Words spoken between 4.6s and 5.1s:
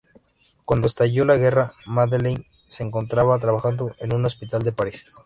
de París.